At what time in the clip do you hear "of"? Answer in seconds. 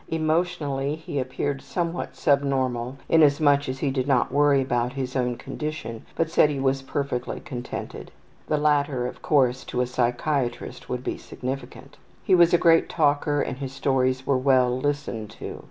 9.05-9.21